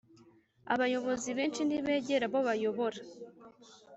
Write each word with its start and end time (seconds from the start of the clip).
Abayobozi 0.73 1.29
benshi 1.37 1.61
ntibegera 1.63 2.25
abo 2.29 2.39
bayobora 2.47 2.99